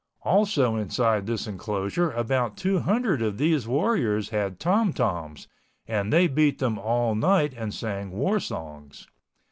[0.23, 5.47] Also inside this enclosure about two hundred of these warriors had tom toms
[5.85, 9.07] and they beat them all night and sang war songs.